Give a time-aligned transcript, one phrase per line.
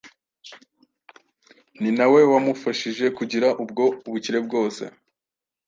[1.81, 4.83] ni na we wamufashije kugira ubwo bukire bwose.